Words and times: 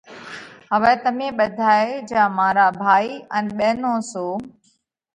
هوَئہ 0.71 0.93
تمي 1.03 1.27
ٻڌائي 1.37 1.91
جيا 2.09 2.23
مارا 2.37 2.67
ڀائِي 2.81 3.11
ان 3.35 3.45
ٻينون 3.57 3.97
سو، 4.11 4.27